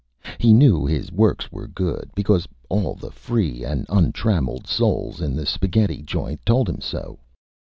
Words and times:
He 0.39 0.51
knew 0.51 0.83
his 0.83 1.11
Works 1.11 1.51
were 1.51 1.67
good, 1.67 2.09
because 2.15 2.47
all 2.69 2.95
the 2.95 3.11
Free 3.11 3.63
and 3.63 3.85
Untrammeled 3.87 4.65
Souls 4.65 5.21
in 5.21 5.35
the 5.35 5.45
Spaghetti 5.45 6.01
Joint 6.01 6.43
told 6.43 6.67
him 6.67 6.81
so. 6.81 7.19